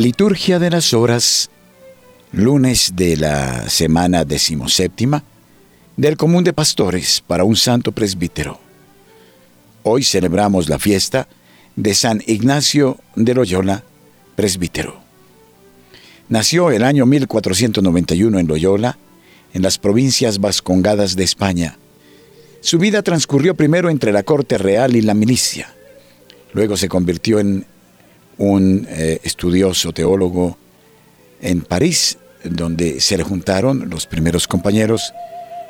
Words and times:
Liturgia 0.00 0.58
de 0.58 0.70
las 0.70 0.94
Horas, 0.94 1.50
lunes 2.32 2.92
de 2.96 3.18
la 3.18 3.68
semana 3.68 4.24
decimoséptima 4.24 5.22
del 5.98 6.16
Común 6.16 6.42
de 6.42 6.54
Pastores 6.54 7.22
para 7.26 7.44
un 7.44 7.54
Santo 7.54 7.92
Presbítero. 7.92 8.58
Hoy 9.82 10.02
celebramos 10.02 10.70
la 10.70 10.78
fiesta 10.78 11.28
de 11.76 11.92
San 11.92 12.22
Ignacio 12.26 12.96
de 13.14 13.34
Loyola, 13.34 13.84
presbítero. 14.36 15.02
Nació 16.30 16.70
el 16.70 16.82
año 16.82 17.04
1491 17.04 18.38
en 18.38 18.46
Loyola, 18.46 18.96
en 19.52 19.60
las 19.60 19.76
provincias 19.76 20.38
vascongadas 20.38 21.14
de 21.14 21.24
España. 21.24 21.76
Su 22.62 22.78
vida 22.78 23.02
transcurrió 23.02 23.54
primero 23.54 23.90
entre 23.90 24.12
la 24.12 24.22
corte 24.22 24.56
real 24.56 24.96
y 24.96 25.02
la 25.02 25.12
milicia. 25.12 25.74
Luego 26.54 26.78
se 26.78 26.88
convirtió 26.88 27.38
en 27.38 27.66
un 28.40 28.88
eh, 28.88 29.20
estudioso 29.22 29.92
teólogo 29.92 30.56
en 31.42 31.60
París, 31.60 32.16
donde 32.42 33.00
se 33.00 33.18
le 33.18 33.22
juntaron 33.22 33.90
los 33.90 34.06
primeros 34.06 34.48
compañeros 34.48 35.12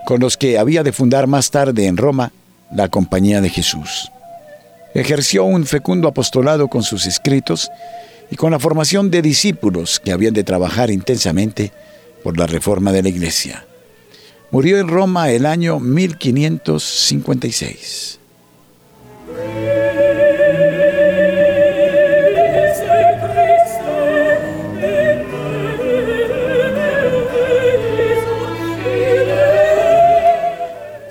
con 0.07 0.21
los 0.21 0.37
que 0.37 0.57
había 0.57 0.85
de 0.85 0.93
fundar 0.93 1.27
más 1.27 1.51
tarde 1.51 1.87
en 1.87 1.97
Roma 1.97 2.31
la 2.73 2.89
Compañía 2.89 3.41
de 3.41 3.51
Jesús. 3.51 4.13
Ejerció 4.95 5.43
un 5.45 5.67
fecundo 5.67 6.07
apostolado 6.07 6.69
con 6.69 6.85
sus 6.85 7.07
escritos 7.07 7.69
y 8.31 8.37
con 8.37 8.53
la 8.53 8.61
formación 8.61 9.11
de 9.11 9.21
discípulos 9.21 9.99
que 9.99 10.13
habían 10.13 10.35
de 10.35 10.45
trabajar 10.45 10.93
intensamente 10.93 11.73
por 12.23 12.39
la 12.39 12.47
reforma 12.47 12.93
de 12.93 13.03
la 13.03 13.09
Iglesia. 13.09 13.67
Murió 14.53 14.79
en 14.79 14.87
Roma 14.87 15.31
el 15.31 15.45
año 15.45 15.81
1556. 15.81 18.21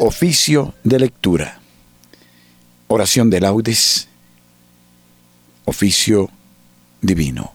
Oficio 0.10 0.74
de 0.84 0.98
lectura. 0.98 1.60
Oración 2.88 3.30
de 3.30 3.40
laudes. 3.40 4.08
Oficio 5.66 6.32
divino. 7.00 7.54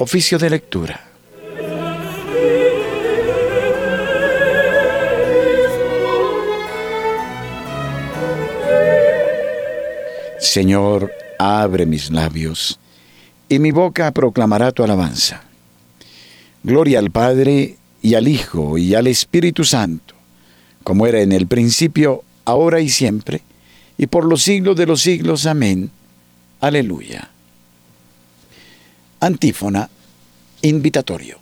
Oficio 0.00 0.36
de 0.36 0.50
lectura. 0.50 1.00
Señor, 10.40 11.12
abre 11.38 11.86
mis 11.86 12.10
labios 12.10 12.80
y 13.48 13.58
mi 13.58 13.70
boca 13.70 14.10
proclamará 14.12 14.72
tu 14.72 14.84
alabanza. 14.84 15.42
Gloria 16.62 16.98
al 16.98 17.10
Padre 17.10 17.76
y 18.02 18.14
al 18.14 18.28
Hijo 18.28 18.78
y 18.78 18.94
al 18.94 19.06
Espíritu 19.06 19.64
Santo, 19.64 20.14
como 20.84 21.06
era 21.06 21.20
en 21.20 21.32
el 21.32 21.46
principio, 21.46 22.24
ahora 22.44 22.80
y 22.80 22.88
siempre, 22.88 23.42
y 23.96 24.06
por 24.06 24.24
los 24.24 24.42
siglos 24.42 24.76
de 24.76 24.86
los 24.86 25.00
siglos. 25.00 25.46
Amén. 25.46 25.90
Aleluya. 26.60 27.30
Antífona, 29.20 29.88
invitatorio. 30.62 31.38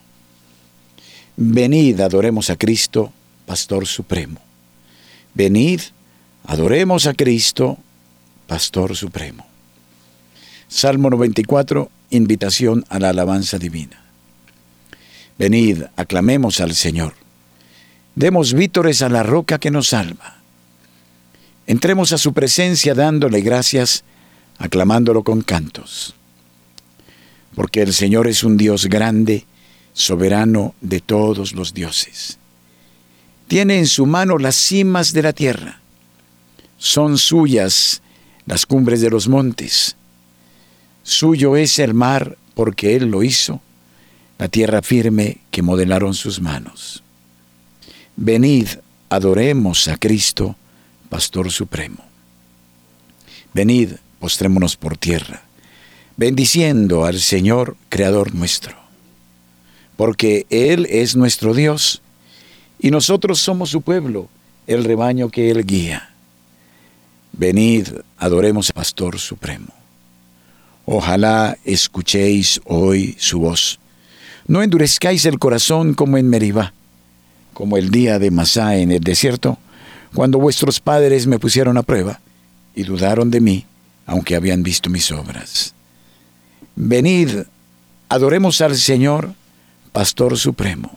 Venid, 1.36 2.00
adoremos 2.00 2.48
a 2.48 2.56
Cristo, 2.56 3.12
Pastor 3.44 3.86
Supremo. 3.86 4.40
Venid, 5.34 5.80
adoremos 6.46 7.06
a 7.06 7.14
Cristo, 7.14 7.78
Pastor 8.46 8.96
Supremo. 8.96 9.46
Salmo 10.68 11.10
94, 11.10 11.90
invitación 12.10 12.84
a 12.88 12.98
la 12.98 13.10
alabanza 13.10 13.58
divina. 13.58 14.02
Venid, 15.38 15.82
aclamemos 15.96 16.60
al 16.60 16.74
Señor. 16.74 17.14
Demos 18.14 18.54
vítores 18.54 19.02
a 19.02 19.08
la 19.08 19.22
roca 19.22 19.58
que 19.58 19.70
nos 19.70 19.88
salva. 19.88 20.36
Entremos 21.66 22.12
a 22.12 22.18
su 22.18 22.32
presencia 22.32 22.94
dándole 22.94 23.40
gracias, 23.40 24.04
aclamándolo 24.58 25.22
con 25.22 25.42
cantos. 25.42 26.14
Porque 27.54 27.82
el 27.82 27.92
Señor 27.92 28.28
es 28.28 28.44
un 28.44 28.56
Dios 28.56 28.86
grande, 28.86 29.44
soberano 29.92 30.74
de 30.80 31.00
todos 31.00 31.52
los 31.52 31.74
dioses. 31.74 32.38
Tiene 33.48 33.78
en 33.78 33.86
su 33.86 34.06
mano 34.06 34.38
las 34.38 34.56
cimas 34.56 35.12
de 35.12 35.22
la 35.22 35.32
tierra. 35.32 35.80
Son 36.78 37.18
suyas 37.18 38.02
las 38.46 38.66
cumbres 38.66 39.00
de 39.00 39.10
los 39.10 39.28
montes 39.28 39.96
Suyo 41.06 41.54
es 41.54 41.78
el 41.78 41.94
mar 41.94 42.36
porque 42.54 42.96
Él 42.96 43.04
lo 43.12 43.22
hizo, 43.22 43.60
la 44.40 44.48
tierra 44.48 44.82
firme 44.82 45.38
que 45.52 45.62
modelaron 45.62 46.14
sus 46.14 46.40
manos. 46.40 47.04
Venid, 48.16 48.66
adoremos 49.08 49.86
a 49.86 49.98
Cristo, 49.98 50.56
Pastor 51.08 51.52
Supremo. 51.52 51.98
Venid, 53.54 53.92
postrémonos 54.18 54.76
por 54.76 54.96
tierra, 54.96 55.44
bendiciendo 56.16 57.04
al 57.04 57.20
Señor, 57.20 57.76
Creador 57.88 58.34
nuestro, 58.34 58.74
porque 59.96 60.44
Él 60.50 60.88
es 60.90 61.14
nuestro 61.14 61.54
Dios, 61.54 62.02
y 62.80 62.90
nosotros 62.90 63.38
somos 63.38 63.70
su 63.70 63.80
pueblo, 63.82 64.28
el 64.66 64.82
rebaño 64.82 65.28
que 65.28 65.52
Él 65.52 65.64
guía. 65.64 66.10
Venid, 67.32 67.90
adoremos 68.18 68.70
al 68.70 68.74
Pastor 68.74 69.20
Supremo. 69.20 69.75
Ojalá 70.86 71.58
escuchéis 71.64 72.60
hoy 72.64 73.16
su 73.18 73.40
voz. 73.40 73.80
No 74.46 74.62
endurezcáis 74.62 75.26
el 75.26 75.40
corazón 75.40 75.94
como 75.94 76.16
en 76.16 76.30
Meribá, 76.30 76.72
como 77.52 77.76
el 77.76 77.90
día 77.90 78.20
de 78.20 78.30
Masá 78.30 78.76
en 78.76 78.92
el 78.92 79.00
desierto, 79.00 79.58
cuando 80.14 80.38
vuestros 80.38 80.78
padres 80.78 81.26
me 81.26 81.40
pusieron 81.40 81.76
a 81.76 81.82
prueba 81.82 82.20
y 82.76 82.84
dudaron 82.84 83.32
de 83.32 83.40
mí, 83.40 83.66
aunque 84.06 84.36
habían 84.36 84.62
visto 84.62 84.88
mis 84.88 85.10
obras. 85.10 85.74
Venid, 86.76 87.30
adoremos 88.08 88.60
al 88.60 88.76
Señor, 88.76 89.34
Pastor 89.90 90.38
Supremo. 90.38 90.96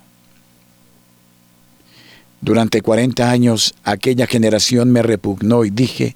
Durante 2.41 2.83
cuarenta 2.83 3.31
años 3.31 3.73
aquella 3.83 4.27
generación 4.27 4.91
me 4.91 5.01
repugnó 5.01 5.65
y 5.65 5.71
dije, 5.71 6.15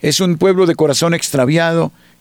es 0.00 0.20
un 0.20 0.38
pueblo 0.38 0.64
de 0.64 0.74
corazón 0.74 1.12
extraviado 1.12 1.92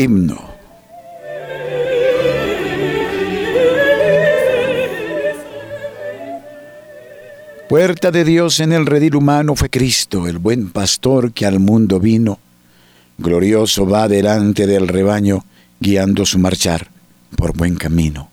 Himno. 0.00 0.50
Puerta 7.68 8.10
de 8.10 8.24
Dios 8.24 8.60
en 8.60 8.72
el 8.72 8.86
redil 8.86 9.14
humano 9.14 9.54
fue 9.54 9.70
Cristo, 9.70 10.26
el 10.26 10.38
buen 10.38 10.70
pastor 10.70 11.32
que 11.32 11.46
al 11.46 11.60
mundo 11.60 12.00
vino. 12.00 12.40
Glorioso 13.18 13.86
va 13.86 14.08
delante 14.08 14.66
del 14.66 14.88
rebaño, 14.88 15.44
guiando 15.78 16.24
su 16.24 16.38
marchar 16.38 16.88
por 17.36 17.56
buen 17.56 17.76
camino. 17.76 18.30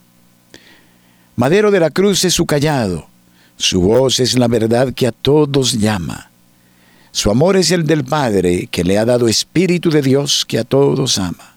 Madero 1.35 1.69
de 1.69 1.79
la 1.79 1.91
cruz 1.91 2.23
es 2.23 2.33
su 2.33 2.45
callado, 2.45 3.07
su 3.57 3.81
voz 3.81 4.19
es 4.19 4.39
la 4.39 4.47
verdad 4.47 4.93
que 4.93 5.05
a 5.05 5.11
todos 5.11 5.73
llama. 5.73 6.31
Su 7.11 7.29
amor 7.29 7.57
es 7.57 7.71
el 7.71 7.85
del 7.85 8.05
Padre, 8.05 8.67
que 8.71 8.83
le 8.83 8.97
ha 8.97 9.05
dado 9.05 9.27
Espíritu 9.27 9.89
de 9.89 10.01
Dios 10.01 10.45
que 10.47 10.59
a 10.59 10.63
todos 10.63 11.17
ama. 11.17 11.56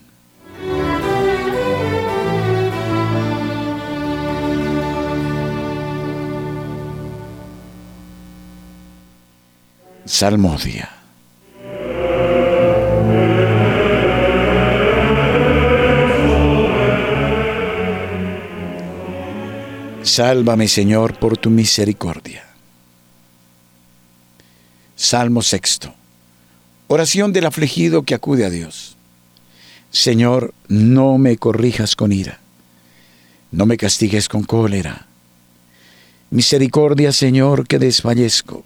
Salmodia. 10.11 10.89
Sálvame, 20.03 20.67
Señor, 20.67 21.17
por 21.17 21.37
tu 21.37 21.49
misericordia. 21.49 22.43
Salmo 24.97 25.41
sexto. 25.41 25.93
Oración 26.87 27.31
del 27.31 27.45
afligido 27.45 28.03
que 28.03 28.13
acude 28.13 28.45
a 28.45 28.49
Dios. 28.49 28.97
Señor, 29.91 30.53
no 30.67 31.17
me 31.17 31.37
corrijas 31.37 31.95
con 31.95 32.11
ira, 32.11 32.41
no 33.51 33.65
me 33.65 33.77
castigues 33.77 34.27
con 34.27 34.43
cólera. 34.43 35.07
Misericordia, 36.31 37.13
Señor, 37.13 37.65
que 37.65 37.79
desfallezco. 37.79 38.65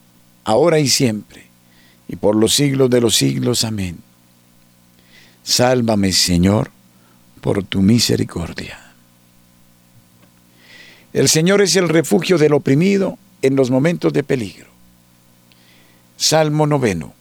ahora 0.51 0.79
y 0.79 0.87
siempre, 0.87 1.45
y 2.07 2.15
por 2.15 2.35
los 2.35 2.53
siglos 2.53 2.89
de 2.89 3.01
los 3.01 3.15
siglos. 3.15 3.63
Amén. 3.63 3.99
Sálvame, 5.43 6.11
Señor, 6.13 6.71
por 7.41 7.63
tu 7.63 7.81
misericordia. 7.81 8.93
El 11.13 11.27
Señor 11.27 11.61
es 11.61 11.75
el 11.75 11.89
refugio 11.89 12.37
del 12.37 12.53
oprimido 12.53 13.17
en 13.41 13.55
los 13.55 13.71
momentos 13.71 14.13
de 14.13 14.23
peligro. 14.23 14.67
Salmo 16.17 16.67
noveno. 16.67 17.13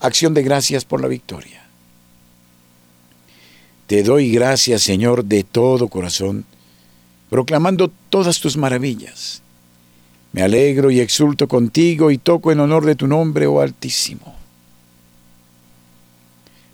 Acción 0.00 0.34
de 0.34 0.42
gracias 0.42 0.84
por 0.84 1.00
la 1.00 1.08
victoria. 1.08 1.64
Te 3.86 4.02
doy 4.02 4.30
gracias, 4.30 4.82
Señor, 4.82 5.24
de 5.24 5.42
todo 5.44 5.88
corazón, 5.88 6.44
proclamando 7.30 7.90
todas 8.10 8.38
tus 8.38 8.56
maravillas 8.56 9.42
me 10.38 10.44
alegro 10.44 10.92
y 10.92 11.00
exulto 11.00 11.48
contigo 11.48 12.12
y 12.12 12.18
toco 12.18 12.52
en 12.52 12.60
honor 12.60 12.86
de 12.86 12.94
tu 12.94 13.08
nombre, 13.08 13.48
oh 13.48 13.60
Altísimo. 13.60 14.36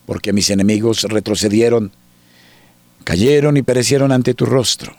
Porque 0.05 0.35
mis 0.35 0.51
enemigos 0.51 1.05
retrocedieron, 1.05 1.91
cayeron 3.05 3.57
y 3.57 3.63
perecieron 3.63 4.13
ante 4.13 4.35
tu 4.35 4.45
rostro. 4.45 4.95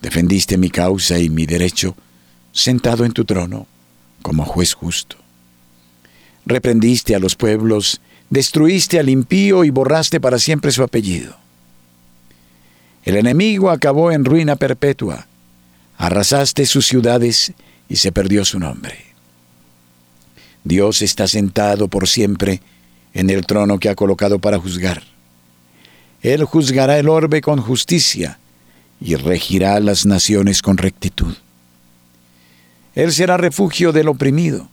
Defendiste 0.00 0.56
mi 0.56 0.70
causa 0.70 1.18
y 1.18 1.28
mi 1.28 1.44
derecho, 1.44 1.94
sentado 2.52 3.04
en 3.04 3.12
tu 3.12 3.26
trono, 3.26 3.66
como 4.22 4.46
juez 4.46 4.72
justo. 4.72 5.18
Reprendiste 6.46 7.14
a 7.14 7.18
los 7.18 7.36
pueblos, 7.36 8.00
destruiste 8.30 8.98
al 8.98 9.10
impío 9.10 9.64
y 9.64 9.70
borraste 9.70 10.18
para 10.18 10.38
siempre 10.38 10.72
su 10.72 10.82
apellido. 10.82 11.36
El 13.04 13.16
enemigo 13.16 13.68
acabó 13.68 14.12
en 14.12 14.24
ruina 14.24 14.56
perpetua 14.56 15.26
Arrasaste 15.98 16.64
sus 16.64 16.86
ciudades 16.86 17.52
y 17.88 17.96
se 17.96 18.12
perdió 18.12 18.44
su 18.44 18.58
nombre. 18.60 19.04
Dios 20.62 21.02
está 21.02 21.26
sentado 21.26 21.88
por 21.88 22.08
siempre 22.08 22.62
en 23.14 23.30
el 23.30 23.44
trono 23.44 23.78
que 23.78 23.88
ha 23.88 23.96
colocado 23.96 24.38
para 24.38 24.58
juzgar. 24.58 25.02
Él 26.22 26.44
juzgará 26.44 26.98
el 26.98 27.08
orbe 27.08 27.40
con 27.40 27.60
justicia 27.60 28.38
y 29.00 29.16
regirá 29.16 29.80
las 29.80 30.06
naciones 30.06 30.62
con 30.62 30.76
rectitud. 30.76 31.34
Él 32.94 33.12
será 33.12 33.36
refugio 33.36 33.92
del 33.92 34.08
oprimido, 34.08 34.68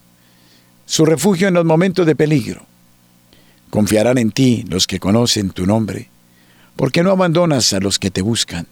su 0.85 1.05
refugio 1.05 1.47
en 1.47 1.55
los 1.55 1.65
momentos 1.65 2.05
de 2.05 2.15
peligro. 2.15 2.65
Confiarán 3.71 4.19
en 4.19 4.31
ti 4.31 4.63
los 4.69 4.85
que 4.85 4.99
conocen 4.99 5.49
tu 5.49 5.65
nombre, 5.65 6.09
porque 6.75 7.03
no 7.03 7.11
abandonas 7.11 7.73
a 7.73 7.79
los 7.79 7.97
que 7.97 8.11
te 8.11 8.21
buscan. 8.21 8.67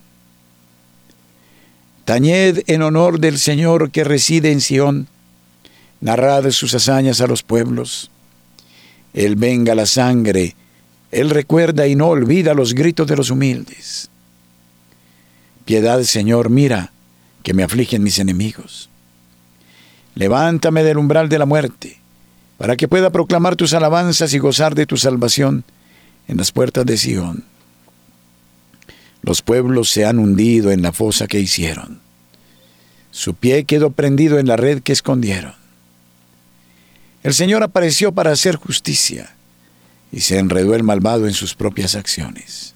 Tañed 2.06 2.64
en 2.68 2.82
honor 2.82 3.20
del 3.20 3.40
Señor 3.40 3.92
que 3.92 4.04
reside 4.04 4.52
en 4.52 4.60
Sión, 4.60 5.08
narrad 6.02 6.52
sus 6.52 6.74
hazañas 6.74 7.22
a 7.22 7.28
los 7.28 7.44
pueblos. 7.44 8.12
Él 9.14 9.36
venga 9.36 9.74
la 9.74 9.86
sangre, 9.86 10.56
Él 11.12 11.30
recuerda 11.30 11.88
y 11.88 11.96
no 11.96 12.08
olvida 12.08 12.54
los 12.54 12.74
gritos 12.74 13.08
de 13.08 13.16
los 13.16 13.30
humildes. 13.30 14.10
Piedad, 15.64 16.02
Señor, 16.04 16.50
mira, 16.50 16.92
que 17.42 17.54
me 17.54 17.64
afligen 17.64 18.04
mis 18.04 18.20
enemigos. 18.20 18.90
Levántame 20.16 20.84
del 20.84 20.98
umbral 20.98 21.30
de 21.30 21.40
la 21.40 21.46
muerte, 21.46 22.00
para 22.58 22.76
que 22.76 22.90
pueda 22.90 23.12
proclamar 23.12 23.56
tus 23.56 23.74
alabanzas 23.74 24.34
y 24.34 24.40
gozar 24.40 24.76
de 24.76 24.86
tu 24.86 24.98
salvación 24.98 25.64
en 26.28 26.36
las 26.38 26.52
puertas 26.52 26.86
de 26.86 26.98
Sión. 26.98 27.46
Los 29.24 29.42
pueblos 29.42 29.90
se 29.90 30.06
han 30.06 30.20
hundido 30.20 30.72
en 30.72 30.82
la 30.82 30.92
fosa 30.92 31.28
que 31.28 31.40
hicieron. 31.40 32.02
Su 33.10 33.34
pie 33.34 33.64
quedó 33.64 33.92
prendido 33.92 34.38
en 34.38 34.48
la 34.48 34.58
red 34.58 34.84
que 34.84 34.92
escondieron. 34.92 35.54
El 37.24 37.34
Señor 37.34 37.64
apareció 37.64 38.12
para 38.12 38.32
hacer 38.32 38.58
justicia 38.58 39.34
y 40.12 40.20
se 40.20 40.40
enredó 40.40 40.76
el 40.76 40.84
malvado 40.84 41.26
en 41.26 41.34
sus 41.34 41.56
propias 41.56 41.96
acciones. 41.96 42.76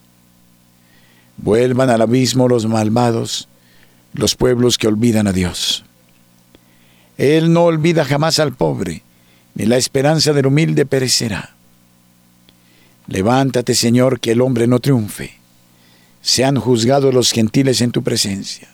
Vuelvan 1.36 1.90
al 1.90 2.02
abismo 2.02 2.48
los 2.48 2.66
malvados, 2.66 3.50
los 4.14 4.36
pueblos 4.36 4.78
que 4.78 4.88
olvidan 4.88 5.28
a 5.28 5.34
Dios. 5.34 5.84
Él 7.18 7.52
no 7.52 7.66
olvida 7.66 8.06
jamás 8.06 8.40
al 8.40 8.54
pobre, 8.54 9.04
ni 9.54 9.66
la 9.66 9.76
esperanza 9.76 10.32
del 10.32 10.48
humilde 10.48 10.86
perecerá. 10.86 11.56
Levántate, 13.08 13.76
Señor, 13.76 14.22
que 14.22 14.32
el 14.32 14.42
hombre 14.42 14.66
no 14.66 14.80
triunfe 14.80 15.38
sean 16.28 16.60
juzgados 16.60 17.14
los 17.14 17.32
gentiles 17.32 17.80
en 17.80 17.92
tu 17.92 18.04
presencia. 18.04 18.68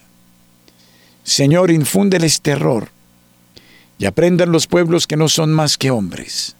Señor, 1.23 1.69
infúndeles 1.69 2.41
terror 2.41 2.89
y 3.99 4.05
aprendan 4.05 4.51
los 4.51 4.65
pueblos 4.65 5.05
que 5.05 5.17
no 5.17 5.29
son 5.29 5.53
más 5.53 5.77
que 5.77 5.91
hombres. 5.91 6.55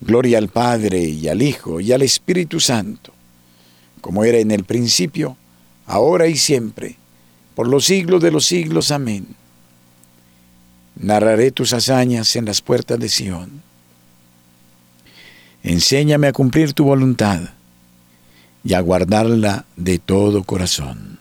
Gloria 0.00 0.38
al 0.38 0.48
Padre 0.48 1.00
y 1.00 1.28
al 1.28 1.42
Hijo 1.42 1.80
y 1.80 1.92
al 1.92 2.00
Espíritu 2.00 2.60
Santo, 2.60 3.12
como 4.00 4.24
era 4.24 4.38
en 4.38 4.50
el 4.52 4.64
principio, 4.64 5.36
ahora 5.84 6.26
y 6.26 6.38
siempre, 6.38 6.96
por 7.54 7.68
los 7.68 7.84
siglos 7.84 8.22
de 8.22 8.30
los 8.30 8.46
siglos. 8.46 8.90
Amén. 8.90 9.26
Narraré 10.96 11.50
tus 11.50 11.74
hazañas 11.74 12.34
en 12.36 12.46
las 12.46 12.62
puertas 12.62 12.98
de 12.98 13.10
Sión. 13.10 13.60
Enséñame 15.62 16.28
a 16.28 16.32
cumplir 16.32 16.72
tu 16.72 16.84
voluntad 16.84 17.50
y 18.64 18.74
a 18.74 18.80
guardarla 18.80 19.64
de 19.76 19.98
todo 19.98 20.44
corazón. 20.44 21.18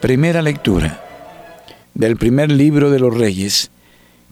Primera 0.00 0.40
lectura 0.40 1.05
del 1.96 2.18
primer 2.18 2.52
libro 2.52 2.90
de 2.90 2.98
los 2.98 3.16
Reyes, 3.16 3.70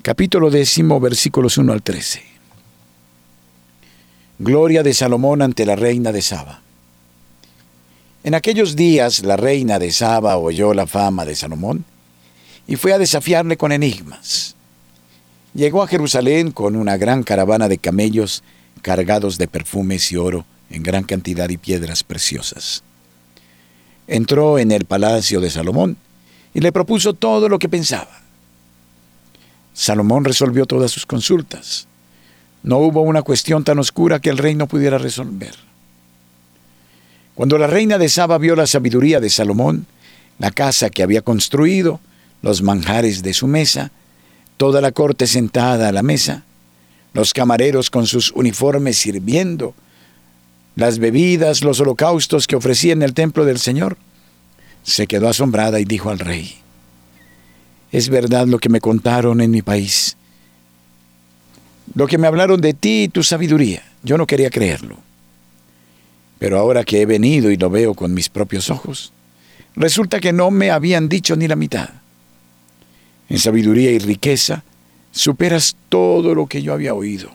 capítulo 0.02 0.50
décimo, 0.50 1.00
versículos 1.00 1.56
1 1.56 1.73
al 1.73 1.83
13. 1.83 2.23
Gloria 4.38 4.83
de 4.83 4.92
Salomón 4.92 5.40
ante 5.40 5.64
la 5.64 5.75
reina 5.75 6.12
de 6.12 6.21
Saba. 6.21 6.61
En 8.23 8.35
aquellos 8.35 8.76
días 8.76 9.25
la 9.25 9.38
reina 9.38 9.78
de 9.78 9.90
Saba 9.92 10.37
oyó 10.37 10.75
la 10.75 10.87
fama 10.87 11.25
de 11.25 11.35
Salomón 11.35 11.87
y 12.66 12.76
fue 12.76 12.92
a 12.92 12.99
desafiarle 12.99 13.56
con 13.56 13.73
enigmas. 13.73 14.56
Llegó 15.54 15.83
a 15.83 15.88
Jerusalén 15.88 16.50
con 16.50 16.76
una 16.76 16.99
gran 16.99 17.23
caravana 17.23 17.68
de 17.68 17.78
camellos 17.78 18.42
cargados 18.83 19.38
de 19.38 19.49
perfumes 19.49 20.12
y 20.12 20.16
oro 20.16 20.44
en 20.68 20.83
gran 20.83 21.04
cantidad 21.04 21.49
y 21.49 21.56
piedras 21.56 22.04
preciosas. 22.04 22.83
Entró 24.06 24.59
en 24.59 24.71
el 24.71 24.85
palacio 24.85 25.40
de 25.40 25.49
Salomón 25.49 25.97
y 26.55 26.61
le 26.61 26.73
propuso 26.73 27.13
todo 27.13 27.49
lo 27.49 27.59
que 27.59 27.69
pensaba. 27.69 28.23
Salomón 29.75 30.25
resolvió 30.25 30.67
todas 30.67 30.93
sus 30.93 31.05
consultas. 31.05 31.89
No 32.63 32.79
hubo 32.79 33.03
una 33.03 33.23
cuestión 33.23 33.65
tan 33.65 33.79
oscura 33.81 34.21
que 34.21 34.31
el 34.31 34.39
rey 34.39 34.55
no 34.55 34.69
pudiera 34.69 34.97
resolver. 34.97 35.55
Cuando 37.35 37.59
la 37.59 37.67
reina 37.67 37.99
de 37.99 38.09
Saba 38.09 38.39
vio 38.39 38.55
la 38.55 38.69
sabiduría 38.69 39.19
de 39.19 39.29
Salomón, 39.29 39.87
la 40.39 40.53
casa 40.53 40.91
que 40.91 41.03
había 41.03 41.23
construido, 41.23 42.01
los 42.41 42.63
manjares 42.63 43.23
de 43.23 43.35
su 43.35 43.49
mesa, 43.49 43.91
toda 44.57 44.81
la 44.81 44.93
corte 44.93 45.27
sentada 45.27 45.89
a 45.89 45.93
la 45.93 46.03
mesa, 46.03 46.45
los 47.13 47.33
camareros 47.33 47.91
con 47.91 48.07
sus 48.07 48.31
uniformes 48.33 48.97
sirviendo, 48.97 49.75
las 50.77 50.99
bebidas, 50.99 51.63
los 51.63 51.81
holocaustos 51.81 52.47
que 52.47 52.57
ofrecía 52.57 52.93
en 52.93 53.03
el 53.03 53.15
templo 53.15 53.45
del 53.45 53.59
Señor, 53.59 53.97
se 54.85 55.07
quedó 55.07 55.29
asombrada 55.29 55.81
y 55.81 55.85
dijo 55.85 56.11
al 56.11 56.21
rey, 56.21 56.55
es 57.91 58.09
verdad 58.09 58.47
lo 58.47 58.59
que 58.59 58.69
me 58.69 58.81
contaron 58.81 59.41
en 59.41 59.50
mi 59.50 59.62
país, 59.62 60.17
lo 61.95 62.07
que 62.07 62.19
me 62.19 62.26
hablaron 62.26 62.61
de 62.61 62.75
ti 62.75 63.05
y 63.05 63.09
tu 63.09 63.23
sabiduría. 63.23 63.83
Yo 64.03 64.19
no 64.19 64.26
quería 64.26 64.50
creerlo. 64.50 64.99
Pero 66.38 66.59
ahora 66.59 66.85
que 66.85 67.00
he 67.00 67.07
venido 67.07 67.50
y 67.50 67.57
lo 67.57 67.71
veo 67.71 67.95
con 67.95 68.12
mis 68.12 68.29
propios 68.29 68.69
ojos, 68.71 69.12
resulta 69.75 70.21
que 70.21 70.33
no 70.33 70.50
me 70.50 70.71
habían 70.71 71.09
dicho 71.09 71.37
ni 71.37 71.49
la 71.49 71.57
mitad. 71.57 71.88
En 73.29 73.38
sabiduría 73.38 73.91
y 73.91 73.99
riqueza 73.99 74.64
superas 75.11 75.76
todo 75.88 76.35
lo 76.35 76.47
que 76.47 76.62
yo 76.62 76.75
había 76.75 76.93
oído. 76.93 77.31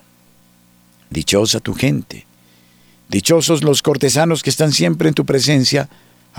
Dichosa 1.10 1.60
tu 1.60 1.74
gente, 1.74 2.28
dichosos 3.08 3.64
los 3.64 3.82
cortesanos 3.82 4.44
que 4.44 4.52
están 4.52 4.72
siempre 4.74 5.08
en 5.08 5.16
tu 5.16 5.26
presencia, 5.26 5.90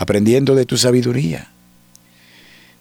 aprendiendo 0.00 0.54
de 0.54 0.64
tu 0.64 0.78
sabiduría. 0.78 1.50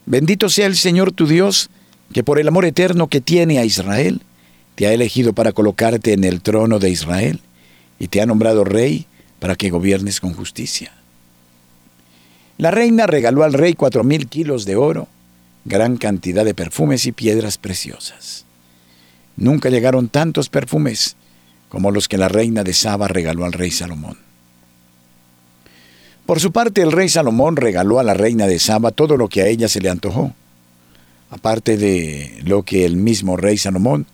Bendito 0.06 0.48
sea 0.48 0.68
el 0.68 0.78
Señor 0.78 1.12
tu 1.12 1.28
Dios, 1.28 1.70
que 2.14 2.24
por 2.24 2.40
el 2.40 2.48
amor 2.48 2.64
eterno 2.64 3.08
que 3.08 3.20
tiene 3.20 3.60
a 3.60 3.66
Israel, 3.66 4.22
te 4.76 4.88
ha 4.88 4.94
elegido 4.94 5.34
para 5.34 5.52
colocarte 5.52 6.14
en 6.14 6.24
el 6.24 6.40
trono 6.40 6.80
de 6.80 6.90
Israel 6.90 7.42
y 8.00 8.08
te 8.08 8.22
ha 8.22 8.26
nombrado 8.26 8.64
rey 8.64 9.06
para 9.40 9.58
que 9.58 9.70
gobiernes 9.70 10.22
con 10.22 10.34
justicia. 10.34 10.94
La 12.58 12.72
reina 12.72 13.06
regaló 13.06 13.44
al 13.44 13.52
rey 13.52 13.74
cuatro 13.74 14.06
mil 14.06 14.30
kilos 14.30 14.64
de 14.64 14.78
oro, 14.78 15.10
gran 15.66 15.98
cantidad 15.98 16.46
de 16.46 16.54
perfumes 16.54 17.06
y 17.06 17.12
piedras 17.12 17.58
preciosas. 17.58 18.46
Nunca 19.36 19.70
llegaron 19.70 20.08
tantos 20.08 20.48
perfumes 20.48 21.18
como 21.68 21.92
los 21.92 22.08
que 22.08 22.18
la 22.18 22.30
reina 22.30 22.64
de 22.64 22.74
Saba 22.74 23.10
regaló 23.10 23.44
al 23.44 23.52
rey 23.52 23.72
Salomón. 23.72 24.29
Por 26.30 26.40
su 26.40 26.52
parte, 26.52 26.84
el 26.84 26.92
rey 26.92 27.10
Salomón 27.10 27.56
regaló 27.56 28.00
a 28.00 28.04
la 28.04 28.14
reina 28.14 28.46
de 28.46 28.60
Saba 28.60 28.92
todo 28.92 29.18
lo 29.18 29.30
que 29.30 29.42
a 29.42 29.48
ella 29.48 29.68
se 29.68 29.82
le 29.82 29.90
antojó, 29.90 30.32
aparte 31.32 31.76
de 31.76 32.40
lo 32.46 32.62
que 32.62 32.86
el 32.86 32.98
mismo 32.98 33.36
rey 33.36 33.58
Salomón, 33.58 34.06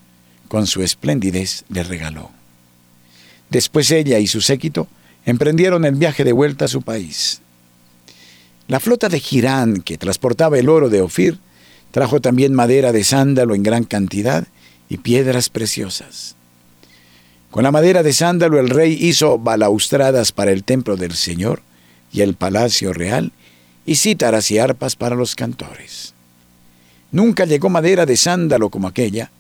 con 0.48 0.66
su 0.66 0.82
esplendidez, 0.82 1.66
le 1.68 1.84
regaló. 1.84 2.32
Después 3.50 3.92
ella 3.92 4.18
y 4.20 4.28
su 4.28 4.40
séquito 4.40 4.88
emprendieron 5.26 5.84
el 5.84 5.96
viaje 5.96 6.24
de 6.24 6.32
vuelta 6.32 6.64
a 6.64 6.70
su 6.70 6.84
país. 6.84 7.42
La 8.70 8.80
flota 8.80 9.10
de 9.10 9.20
Girán, 9.20 9.82
que 9.82 9.98
transportaba 9.98 10.58
el 10.58 10.70
oro 10.70 10.88
de 10.88 11.02
Ofir, 11.02 11.38
trajo 11.92 12.22
también 12.22 12.54
madera 12.54 12.94
de 12.94 13.04
sándalo 13.04 13.56
en 13.56 13.64
gran 13.64 13.84
cantidad 13.84 14.48
y 14.88 15.00
piedras 15.00 15.50
preciosas. 15.50 16.38
Con 17.52 17.64
la 17.64 17.74
madera 17.74 18.04
de 18.04 18.14
sándalo 18.14 18.58
el 18.58 18.70
rey 18.70 18.98
hizo 19.02 19.38
balaustradas 19.38 20.32
para 20.32 20.54
el 20.54 20.64
templo 20.64 20.96
del 20.96 21.12
Señor, 21.12 21.62
y 22.16 22.22
el 22.22 22.36
palacio 22.36 22.94
real, 22.94 23.34
y 23.86 23.96
cítaras 23.96 24.50
y 24.50 24.58
arpas 24.58 24.96
para 24.96 25.16
los 25.16 25.36
cantores. 25.36 26.14
Nunca 27.12 27.46
llegó 27.46 27.70
madera 27.70 28.06
de 28.06 28.16
sándalo 28.16 28.70
como 28.70 28.88
aquella, 28.88 29.32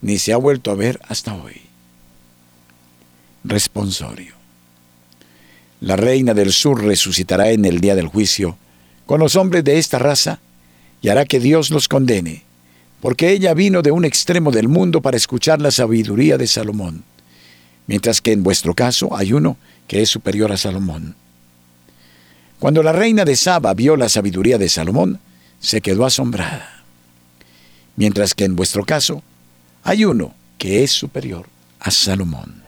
ni 0.00 0.16
se 0.16 0.32
ha 0.32 0.36
vuelto 0.36 0.70
a 0.70 0.76
ver 0.76 1.00
hasta 1.08 1.34
hoy. 1.34 1.60
Responsorio. 3.42 4.34
La 5.80 5.96
reina 5.96 6.32
del 6.32 6.52
sur 6.52 6.82
resucitará 6.84 7.50
en 7.50 7.64
el 7.64 7.80
día 7.80 7.96
del 7.96 8.06
juicio 8.06 8.56
con 9.06 9.18
los 9.18 9.34
hombres 9.34 9.64
de 9.64 9.78
esta 9.78 9.98
raza 9.98 10.38
y 11.02 11.08
hará 11.08 11.24
que 11.24 11.40
Dios 11.40 11.70
los 11.70 11.88
condene, 11.88 12.44
porque 13.00 13.32
ella 13.32 13.54
vino 13.54 13.82
de 13.82 13.90
un 13.90 14.04
extremo 14.04 14.52
del 14.52 14.68
mundo 14.68 15.00
para 15.00 15.16
escuchar 15.16 15.60
la 15.60 15.72
sabiduría 15.72 16.38
de 16.38 16.46
Salomón, 16.46 17.02
mientras 17.88 18.20
que 18.20 18.30
en 18.30 18.44
vuestro 18.44 18.74
caso 18.74 19.16
hay 19.16 19.32
uno 19.32 19.56
que 19.88 20.00
es 20.00 20.08
superior 20.08 20.52
a 20.52 20.56
Salomón. 20.56 21.16
Cuando 22.60 22.82
la 22.82 22.92
reina 22.92 23.24
de 23.24 23.36
Saba 23.36 23.72
vio 23.72 23.96
la 23.96 24.10
sabiduría 24.10 24.58
de 24.58 24.68
Salomón, 24.68 25.18
se 25.60 25.80
quedó 25.80 26.04
asombrada. 26.04 26.84
Mientras 27.96 28.34
que 28.34 28.44
en 28.44 28.54
vuestro 28.54 28.84
caso 28.84 29.22
hay 29.82 30.04
uno 30.04 30.34
que 30.58 30.84
es 30.84 30.90
superior 30.90 31.46
a 31.80 31.90
Salomón. 31.90 32.59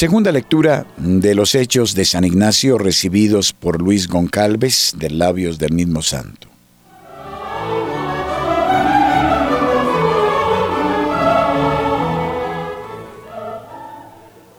Segunda 0.00 0.32
lectura 0.32 0.86
de 0.96 1.34
los 1.34 1.54
Hechos 1.54 1.94
de 1.94 2.06
San 2.06 2.24
Ignacio 2.24 2.78
recibidos 2.78 3.52
por 3.52 3.82
Luis 3.82 4.08
Goncalves 4.08 4.94
de 4.96 5.10
labios 5.10 5.58
del 5.58 5.74
mismo 5.74 6.00
santo. 6.00 6.48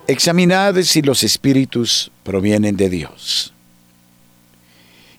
Examinad 0.05 0.79
si 0.83 1.01
los 1.01 1.23
espíritus 1.23 2.11
provienen 2.21 2.77
de 2.77 2.91
Dios. 2.91 3.51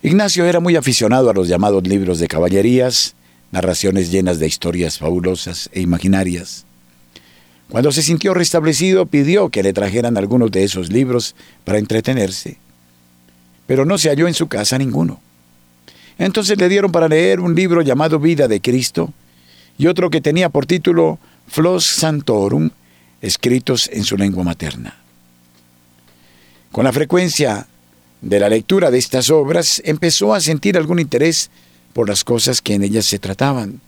Ignacio 0.02 0.44
era 0.44 0.60
muy 0.60 0.76
aficionado 0.76 1.30
a 1.30 1.34
los 1.34 1.48
llamados 1.48 1.84
libros 1.88 2.20
de 2.20 2.28
caballerías, 2.28 3.16
narraciones 3.50 4.12
llenas 4.12 4.38
de 4.38 4.46
historias 4.46 4.98
fabulosas 4.98 5.68
e 5.72 5.80
imaginarias. 5.80 6.64
Cuando 7.72 7.90
se 7.90 8.02
sintió 8.02 8.34
restablecido, 8.34 9.06
pidió 9.06 9.48
que 9.48 9.62
le 9.62 9.72
trajeran 9.72 10.18
algunos 10.18 10.50
de 10.50 10.62
esos 10.62 10.92
libros 10.92 11.34
para 11.64 11.78
entretenerse, 11.78 12.58
pero 13.66 13.86
no 13.86 13.96
se 13.96 14.10
halló 14.10 14.28
en 14.28 14.34
su 14.34 14.46
casa 14.46 14.76
ninguno. 14.76 15.22
Entonces 16.18 16.58
le 16.58 16.68
dieron 16.68 16.92
para 16.92 17.08
leer 17.08 17.40
un 17.40 17.54
libro 17.54 17.80
llamado 17.80 18.18
Vida 18.18 18.46
de 18.46 18.60
Cristo 18.60 19.14
y 19.78 19.86
otro 19.86 20.10
que 20.10 20.20
tenía 20.20 20.50
por 20.50 20.66
título 20.66 21.18
Flos 21.46 21.86
Santorum, 21.86 22.68
escritos 23.22 23.88
en 23.90 24.04
su 24.04 24.18
lengua 24.18 24.44
materna. 24.44 24.98
Con 26.72 26.84
la 26.84 26.92
frecuencia 26.92 27.66
de 28.20 28.38
la 28.38 28.50
lectura 28.50 28.90
de 28.90 28.98
estas 28.98 29.30
obras, 29.30 29.80
empezó 29.86 30.34
a 30.34 30.42
sentir 30.42 30.76
algún 30.76 30.98
interés 30.98 31.48
por 31.94 32.06
las 32.06 32.22
cosas 32.22 32.60
que 32.60 32.74
en 32.74 32.82
ellas 32.82 33.06
se 33.06 33.18
trataban. 33.18 33.80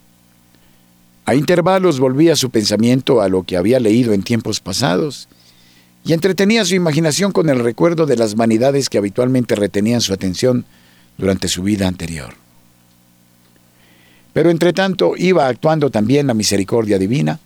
A 1.25 1.33
intervalos 1.33 1.99
volvía 1.99 2.35
su 2.35 2.51
pensamiento 2.51 3.21
a 3.21 3.29
lo 3.29 3.43
que 3.43 3.57
había 3.57 3.79
leído 3.79 4.13
en 4.13 4.21
tiempos 4.21 4.59
pasados 4.59 5.27
y 6.05 6.13
entretenía 6.13 6.63
su 6.65 6.75
imaginación 6.75 7.31
con 7.31 7.49
el 7.49 7.59
recuerdo 7.59 8.05
de 8.05 8.15
las 8.15 8.35
vanidades 8.35 8.89
que 8.89 8.99
habitualmente 8.99 9.55
retenían 9.55 10.01
su 10.01 10.13
atención 10.13 10.65
durante 11.17 11.47
su 11.47 11.63
vida 11.63 11.87
anterior. 11.87 12.35
Pero 14.33 14.51
entre 14.51 14.71
tanto 14.71 15.13
iba 15.17 15.47
actuando 15.47 15.89
también 15.89 16.27
la 16.27 16.35
misericordia 16.35 16.99
divina, 16.99 17.39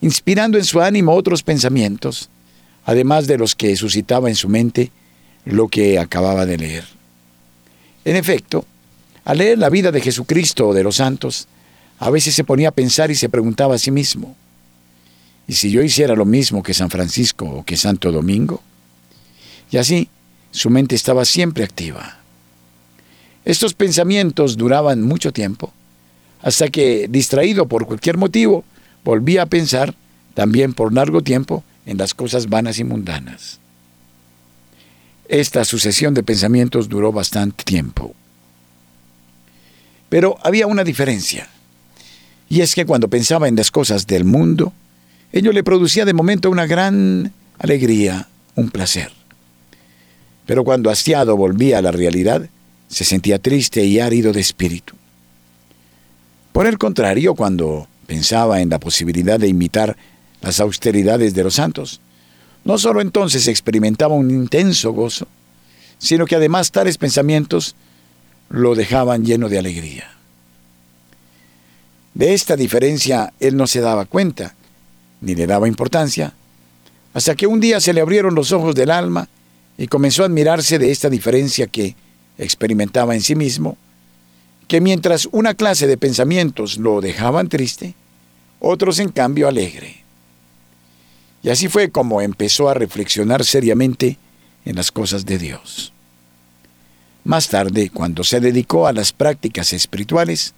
inspirando 0.00 0.56
en 0.56 0.64
su 0.64 0.80
ánimo 0.80 1.12
otros 1.12 1.42
pensamientos, 1.42 2.30
además 2.86 3.26
de 3.26 3.36
los 3.36 3.54
que 3.54 3.76
suscitaba 3.76 4.30
en 4.30 4.36
su 4.36 4.48
mente 4.48 4.90
lo 5.44 5.68
que 5.68 5.98
acababa 5.98 6.46
de 6.46 6.56
leer. 6.56 6.84
En 8.06 8.16
efecto, 8.16 8.64
al 9.24 9.38
leer 9.38 9.58
la 9.58 9.68
vida 9.68 9.92
de 9.92 10.00
Jesucristo 10.00 10.68
o 10.68 10.74
de 10.74 10.84
los 10.84 10.96
santos, 10.96 11.48
a 11.98 12.10
veces 12.10 12.34
se 12.34 12.44
ponía 12.44 12.68
a 12.68 12.72
pensar 12.72 13.10
y 13.10 13.14
se 13.14 13.28
preguntaba 13.28 13.74
a 13.74 13.78
sí 13.78 13.90
mismo, 13.90 14.36
¿y 15.48 15.54
si 15.54 15.70
yo 15.70 15.82
hiciera 15.82 16.14
lo 16.14 16.24
mismo 16.24 16.62
que 16.62 16.74
San 16.74 16.90
Francisco 16.90 17.44
o 17.46 17.64
que 17.64 17.76
Santo 17.76 18.12
Domingo? 18.12 18.62
Y 19.70 19.78
así 19.78 20.08
Su 20.50 20.70
mente 20.70 20.94
estaba 20.94 21.26
siempre 21.26 21.64
activa. 21.64 22.16
Estos 23.44 23.74
pensamientos 23.74 24.56
duraban 24.56 25.02
mucho 25.02 25.30
tiempo, 25.30 25.70
hasta 26.40 26.68
que, 26.68 27.08
distraído 27.08 27.66
por 27.68 27.86
cualquier 27.86 28.16
motivo, 28.16 28.64
volvía 29.04 29.42
a 29.42 29.46
pensar, 29.46 29.94
también 30.32 30.72
por 30.72 30.94
largo 30.94 31.20
tiempo, 31.20 31.62
en 31.84 31.98
las 31.98 32.14
cosas 32.14 32.48
vanas 32.48 32.78
y 32.78 32.84
mundanas. 32.84 33.60
Esta 35.28 35.64
sucesión 35.64 36.14
de 36.14 36.22
pensamientos 36.22 36.88
duró 36.88 37.12
bastante 37.12 37.64
tiempo. 37.64 38.14
Pero 40.08 40.38
había 40.42 40.66
una 40.66 40.84
diferencia, 40.84 41.48
y 42.48 42.60
es 42.60 42.74
que 42.74 42.86
cuando 42.86 43.08
pensaba 43.08 43.48
en 43.48 43.56
las 43.56 43.70
cosas 43.70 44.06
del 44.06 44.24
mundo, 44.24 44.72
ello 45.32 45.52
le 45.52 45.64
producía 45.64 46.04
de 46.04 46.14
momento 46.14 46.50
una 46.50 46.66
gran 46.66 47.32
alegría, 47.58 48.28
un 48.54 48.70
placer. 48.70 49.12
Pero 50.46 50.64
cuando 50.64 50.90
hastiado 50.90 51.36
volvía 51.36 51.78
a 51.78 51.82
la 51.82 51.90
realidad, 51.90 52.48
se 52.88 53.04
sentía 53.04 53.40
triste 53.40 53.84
y 53.84 53.98
árido 53.98 54.32
de 54.32 54.40
espíritu. 54.40 54.94
Por 56.52 56.66
el 56.66 56.78
contrario, 56.78 57.34
cuando 57.34 57.88
pensaba 58.06 58.60
en 58.60 58.70
la 58.70 58.78
posibilidad 58.78 59.40
de 59.40 59.48
imitar 59.48 59.96
las 60.40 60.60
austeridades 60.60 61.34
de 61.34 61.42
los 61.42 61.54
santos, 61.54 62.00
no 62.64 62.78
solo 62.78 63.00
entonces 63.00 63.48
experimentaba 63.48 64.14
un 64.14 64.30
intenso 64.30 64.92
gozo, 64.92 65.26
sino 65.98 66.26
que 66.26 66.36
además 66.36 66.70
tales 66.70 66.98
pensamientos 66.98 67.74
lo 68.48 68.74
dejaban 68.74 69.24
lleno 69.24 69.48
de 69.48 69.58
alegría. 69.58 70.15
De 72.16 72.32
esta 72.32 72.56
diferencia 72.56 73.34
él 73.40 73.58
no 73.58 73.66
se 73.66 73.82
daba 73.82 74.06
cuenta, 74.06 74.54
ni 75.20 75.34
le 75.34 75.46
daba 75.46 75.68
importancia, 75.68 76.32
hasta 77.12 77.34
que 77.34 77.46
un 77.46 77.60
día 77.60 77.78
se 77.78 77.92
le 77.92 78.00
abrieron 78.00 78.34
los 78.34 78.52
ojos 78.52 78.74
del 78.74 78.90
alma 78.90 79.28
y 79.76 79.86
comenzó 79.86 80.22
a 80.22 80.26
admirarse 80.26 80.78
de 80.78 80.90
esta 80.90 81.10
diferencia 81.10 81.66
que 81.66 81.94
experimentaba 82.38 83.14
en 83.14 83.20
sí 83.20 83.34
mismo, 83.34 83.76
que 84.66 84.80
mientras 84.80 85.28
una 85.30 85.52
clase 85.52 85.86
de 85.86 85.98
pensamientos 85.98 86.78
lo 86.78 87.02
dejaban 87.02 87.50
triste, 87.50 87.94
otros 88.60 88.98
en 88.98 89.10
cambio 89.10 89.46
alegre. 89.46 90.02
Y 91.42 91.50
así 91.50 91.68
fue 91.68 91.90
como 91.90 92.22
empezó 92.22 92.70
a 92.70 92.74
reflexionar 92.74 93.44
seriamente 93.44 94.16
en 94.64 94.76
las 94.76 94.90
cosas 94.90 95.26
de 95.26 95.36
Dios. 95.36 95.92
Más 97.24 97.48
tarde, 97.48 97.90
cuando 97.90 98.24
se 98.24 98.40
dedicó 98.40 98.86
a 98.86 98.94
las 98.94 99.12
prácticas 99.12 99.74
espirituales, 99.74 100.54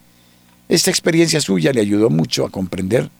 esta 0.68 0.90
experiencia 0.90 1.40
suya 1.40 1.72
le 1.72 1.80
ayudó 1.80 2.10
mucho 2.10 2.44
a 2.44 2.50
comprender 2.50 3.10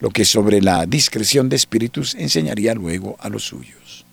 lo 0.00 0.10
que 0.10 0.24
sobre 0.24 0.60
la 0.60 0.84
discreción 0.86 1.48
de 1.48 1.56
espíritus 1.56 2.16
enseñaría 2.16 2.74
luego 2.74 3.16
a 3.20 3.28
los 3.28 3.44
suyos. 3.44 4.04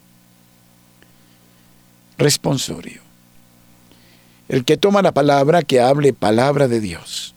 Responsorio. 2.20 3.02
El 4.48 4.66
que 4.66 4.78
toma 4.78 5.02
la 5.02 5.14
palabra, 5.14 5.64
que 5.64 5.80
hable 5.80 6.14
palabra 6.14 6.68
de 6.68 6.80
Dios. 6.80 7.34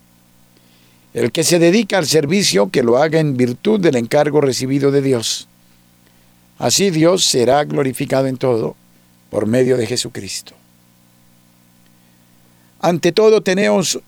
El 1.14 1.32
que 1.32 1.44
se 1.44 1.58
dedica 1.58 1.96
al 1.96 2.06
servicio, 2.06 2.70
que 2.70 2.82
lo 2.82 2.98
haga 2.98 3.20
en 3.20 3.36
virtud 3.36 3.80
del 3.80 3.96
encargo 3.96 4.40
recibido 4.42 4.90
de 4.90 5.00
Dios. 5.00 5.48
Así 6.58 6.90
Dios 6.90 7.24
será 7.24 7.64
glorificado 7.64 8.26
en 8.26 8.36
todo 8.36 8.76
por 9.30 9.46
medio 9.46 9.78
de 9.78 9.86
Jesucristo. 9.86 10.54
Ante 12.80 13.12
todo, 13.12 13.42
tenemos 13.42 13.98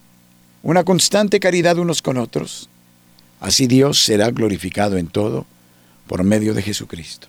una 0.64 0.83
constante 0.83 1.38
caridad 1.38 1.79
unos 1.79 2.03
con 2.03 2.18
otros 2.18 2.68
Así 3.44 3.66
Dios 3.66 4.03
será 4.03 4.31
glorificado 4.31 4.96
en 4.96 5.07
todo 5.07 5.44
por 6.07 6.24
medio 6.24 6.55
de 6.55 6.62
Jesucristo. 6.62 7.29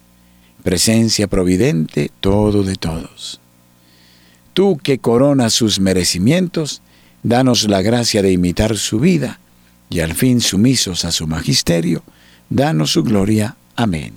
presencia 0.61 1.27
providente, 1.27 2.11
todo 2.19 2.63
de 2.63 2.75
todos. 2.75 3.39
Tú 4.53 4.77
que 4.77 4.99
coronas 4.99 5.53
sus 5.53 5.79
merecimientos, 5.79 6.81
danos 7.23 7.69
la 7.69 7.81
gracia 7.81 8.21
de 8.21 8.31
imitar 8.31 8.77
su 8.77 8.99
vida, 8.99 9.39
y 9.89 9.99
al 9.99 10.13
fin 10.13 10.39
sumisos 10.41 11.03
a 11.05 11.11
su 11.11 11.27
magisterio, 11.27 12.03
danos 12.49 12.91
su 12.91 13.03
gloria. 13.03 13.55
Amén. 13.75 14.13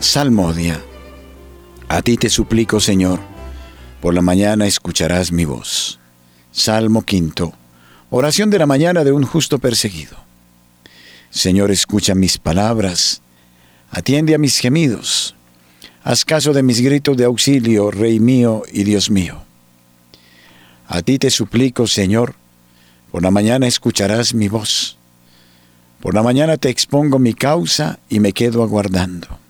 Salmodia 0.00 0.80
a 1.88 2.02
ti 2.02 2.16
te 2.16 2.28
suplico, 2.28 2.80
Señor, 2.80 3.20
por 4.00 4.14
la 4.14 4.22
mañana 4.22 4.66
escucharás 4.66 5.32
mi 5.32 5.44
voz. 5.44 5.98
Salmo 6.52 7.02
quinto. 7.02 7.52
Oración 8.10 8.50
de 8.50 8.58
la 8.58 8.66
mañana 8.66 9.04
de 9.04 9.12
un 9.12 9.24
justo 9.24 9.58
perseguido. 9.58 10.16
Señor, 11.30 11.70
escucha 11.70 12.14
mis 12.14 12.38
palabras, 12.38 13.20
atiende 13.90 14.34
a 14.34 14.38
mis 14.38 14.58
gemidos, 14.58 15.34
haz 16.02 16.24
caso 16.24 16.52
de 16.52 16.62
mis 16.62 16.80
gritos 16.80 17.16
de 17.16 17.24
auxilio, 17.24 17.90
Rey 17.90 18.20
mío 18.20 18.62
y 18.72 18.84
Dios 18.84 19.10
mío. 19.10 19.42
A 20.88 21.02
ti 21.02 21.18
te 21.18 21.30
suplico, 21.30 21.86
Señor, 21.86 22.36
por 23.10 23.22
la 23.22 23.30
mañana 23.30 23.66
escucharás 23.66 24.34
mi 24.34 24.48
voz. 24.48 24.96
Por 26.00 26.14
la 26.14 26.22
mañana 26.22 26.56
te 26.56 26.68
expongo 26.68 27.18
mi 27.18 27.34
causa 27.34 27.98
y 28.08 28.20
me 28.20 28.32
quedo 28.32 28.62
aguardando. 28.62 29.45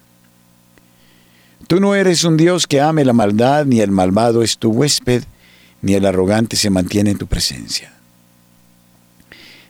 Tú 1.66 1.80
no 1.80 1.94
eres 1.94 2.22
un 2.24 2.36
Dios 2.36 2.66
que 2.66 2.80
ame 2.80 3.04
la 3.04 3.12
maldad, 3.12 3.66
ni 3.66 3.80
el 3.80 3.90
malvado 3.90 4.42
es 4.42 4.58
tu 4.58 4.70
huésped, 4.70 5.24
ni 5.82 5.94
el 5.94 6.06
arrogante 6.06 6.56
se 6.56 6.70
mantiene 6.70 7.10
en 7.10 7.18
tu 7.18 7.26
presencia. 7.26 7.92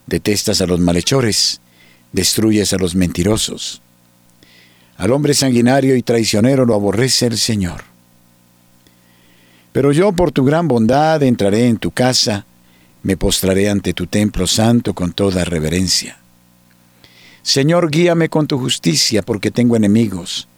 Detestas 0.06 0.60
a 0.60 0.66
los 0.66 0.78
malhechores, 0.78 1.60
destruyes 2.12 2.72
a 2.72 2.78
los 2.78 2.94
mentirosos. 2.94 3.80
Al 4.98 5.10
hombre 5.10 5.34
sanguinario 5.34 5.96
y 5.96 6.02
traicionero 6.02 6.64
lo 6.66 6.74
aborrece 6.74 7.26
el 7.26 7.38
Señor. 7.38 7.84
Pero 9.72 9.92
yo 9.92 10.12
por 10.12 10.32
tu 10.32 10.44
gran 10.44 10.68
bondad 10.68 11.22
entraré 11.22 11.66
en 11.66 11.76
tu 11.78 11.90
casa, 11.90 12.46
me 13.02 13.16
postraré 13.16 13.68
ante 13.68 13.94
tu 13.94 14.06
templo 14.06 14.46
santo 14.46 14.94
con 14.94 15.12
toda 15.12 15.44
reverencia. 15.44 16.18
Señor, 17.42 17.90
guíame 17.90 18.28
con 18.28 18.46
tu 18.46 18.58
justicia, 18.58 19.22
porque 19.22 19.50
tengo 19.50 19.76
enemigos. 19.76 20.48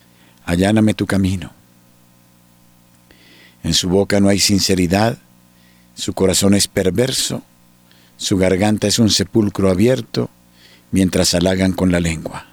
Alláname 0.48 0.94
tu 0.94 1.04
camino. 1.04 1.52
En 3.62 3.74
su 3.74 3.90
boca 3.90 4.18
no 4.18 4.30
hay 4.30 4.38
sinceridad, 4.38 5.18
su 5.94 6.14
corazón 6.14 6.54
es 6.54 6.68
perverso, 6.68 7.42
su 8.16 8.38
garganta 8.38 8.86
es 8.86 8.98
un 8.98 9.10
sepulcro 9.10 9.68
abierto, 9.70 10.30
mientras 10.90 11.34
halagan 11.34 11.72
con 11.72 11.92
la 11.92 12.00
lengua. 12.00 12.46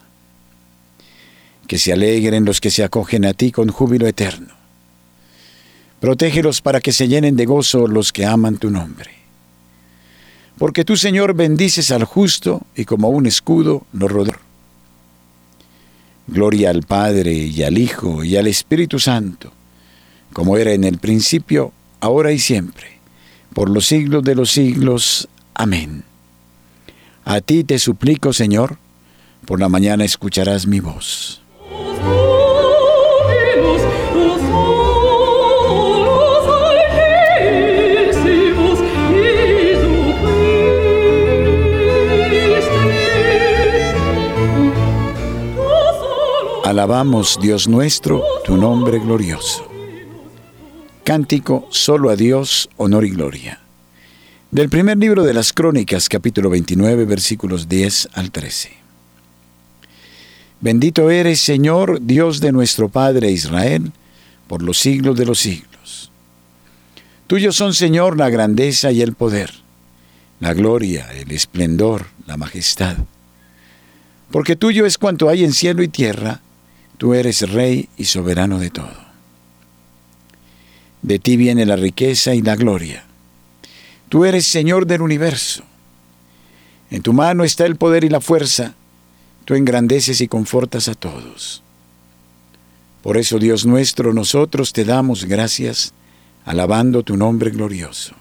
Que 1.68 1.80
se 1.80 1.94
alegren 1.94 2.44
los 2.44 2.60
que 2.60 2.70
se 2.70 2.84
acogen 2.84 3.24
a 3.24 3.34
ti 3.34 3.54
con 3.54 3.70
júbilo 3.70 4.08
eterno. 4.08 4.54
Protégelos 6.02 6.60
para 6.60 6.82
que 6.82 6.92
se 6.92 7.08
llenen 7.08 7.38
de 7.38 7.46
gozo 7.46 7.88
los 7.88 8.12
que 8.12 8.26
aman 8.26 8.58
tu 8.58 8.72
nombre. 8.72 9.12
Porque 10.58 10.84
tú, 10.84 10.98
Señor, 10.98 11.34
bendices 11.34 11.92
al 11.92 12.04
justo 12.04 12.62
y 12.76 12.84
como 12.84 13.08
un 13.08 13.26
escudo 13.26 13.86
lo 13.94 14.10
rodea. 14.10 14.45
Gloria 16.28 16.72
al 16.72 16.84
Padre 16.84 17.34
y 17.34 17.64
al 17.64 17.78
Hijo 17.78 18.24
y 18.24 18.36
al 18.36 18.48
Espíritu 18.48 19.00
Santo, 19.00 19.52
como 20.34 20.58
era 20.58 20.74
en 20.74 20.84
el 20.84 20.98
principio, 20.98 21.72
ahora 22.00 22.32
y 22.32 22.40
siempre, 22.40 23.00
por 23.54 23.70
los 23.70 23.86
siglos 23.86 24.24
de 24.24 24.36
los 24.36 24.52
siglos. 24.52 25.28
Amén. 25.54 26.04
A 27.24 27.42
ti 27.42 27.64
te 27.64 27.80
suplico, 27.80 28.34
Señor, 28.34 28.78
por 29.46 29.60
la 29.60 29.70
mañana 29.70 30.04
escucharás 30.04 30.68
mi 30.68 30.80
voz. 30.80 31.45
Alabamos, 46.66 47.38
Dios 47.40 47.68
nuestro, 47.68 48.24
tu 48.44 48.58
nombre 48.58 48.98
glorioso. 48.98 49.70
Cántico 51.04 51.68
solo 51.70 52.10
a 52.10 52.16
Dios, 52.16 52.72
honor 52.78 53.06
y 53.06 53.12
gloria. 53.12 53.60
Del 54.50 54.70
primer 54.70 54.98
libro 54.98 55.22
de 55.22 55.36
las 55.36 55.54
Crónicas, 55.54 56.10
capítulo 56.10 56.50
29, 56.50 57.06
versículos 57.06 57.70
10 57.70 58.10
al 58.14 58.32
13. 58.32 58.72
Bendito 60.60 61.12
eres, 61.12 61.40
Señor, 61.40 62.00
Dios 62.02 62.42
de 62.42 62.52
nuestro 62.52 62.90
Padre 62.90 63.30
Israel, 63.30 63.92
por 64.48 64.64
los 64.64 64.80
siglos 64.80 65.16
de 65.18 65.26
los 65.28 65.38
siglos. 65.38 66.10
Tuyos 67.28 67.56
son, 67.56 67.76
Señor, 67.76 68.18
la 68.18 68.32
grandeza 68.32 68.92
y 68.92 69.04
el 69.04 69.14
poder, 69.14 69.52
la 70.40 70.56
gloria, 70.56 71.12
el 71.14 71.32
esplendor, 71.32 72.08
la 72.26 72.38
majestad. 72.38 72.98
Porque 74.32 74.56
tuyo 74.56 74.88
es 74.88 74.98
cuanto 74.98 75.30
hay 75.30 75.44
en 75.44 75.54
cielo 75.54 75.84
y 75.84 75.88
tierra, 75.90 76.42
Tú 76.98 77.14
eres 77.14 77.50
rey 77.50 77.90
y 77.98 78.06
soberano 78.06 78.60
de 78.60 78.70
todo. 78.70 79.06
De 81.02 81.20
ti 81.20 81.38
viene 81.38 81.66
la 81.66 81.76
riqueza 81.76 82.34
y 82.34 82.42
la 82.42 82.56
gloria. 82.56 83.04
Tú 84.10 84.26
eres 84.26 84.46
Señor 84.46 84.88
del 84.88 85.02
universo. 85.02 85.64
En 86.90 87.02
tu 87.02 87.14
mano 87.14 87.44
está 87.44 87.66
el 87.66 87.76
poder 87.76 88.04
y 88.04 88.10
la 88.10 88.22
fuerza. 88.22 88.74
Tú 89.46 89.56
engrandeces 89.56 90.22
y 90.22 90.28
confortas 90.28 90.88
a 90.88 90.96
todos. 90.96 91.62
Por 93.04 93.18
eso, 93.18 93.38
Dios 93.38 93.68
nuestro, 93.68 94.14
nosotros 94.14 94.74
te 94.74 94.84
damos 94.84 95.26
gracias, 95.26 95.94
alabando 96.44 97.04
tu 97.04 97.18
nombre 97.18 97.52
glorioso. 97.52 98.16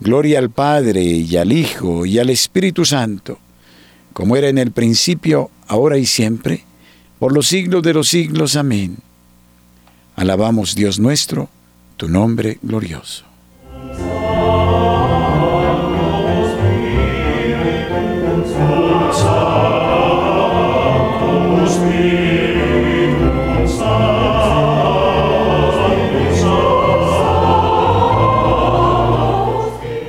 Gloria 0.00 0.40
al 0.40 0.50
Padre 0.50 1.02
y 1.02 1.36
al 1.36 1.52
Hijo 1.52 2.04
y 2.04 2.18
al 2.18 2.30
Espíritu 2.30 2.84
Santo, 2.84 3.38
como 4.12 4.36
era 4.36 4.48
en 4.48 4.58
el 4.58 4.72
principio, 4.72 5.50
ahora 5.68 5.98
y 5.98 6.06
siempre, 6.06 6.65
por 7.18 7.32
los 7.32 7.46
siglos 7.46 7.82
de 7.82 7.94
los 7.94 8.08
siglos. 8.08 8.56
Amén. 8.56 8.98
Alabamos 10.14 10.74
Dios 10.74 10.98
nuestro, 10.98 11.48
tu 11.96 12.08
nombre 12.08 12.58
glorioso. 12.62 13.24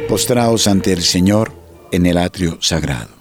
Postraos 0.08 0.67
ante 0.67 0.93
el 0.93 1.04
Señor 1.04 1.54
en 1.91 2.08
el 2.08 2.17
atrio 2.17 2.58
sagrado. 2.60 3.16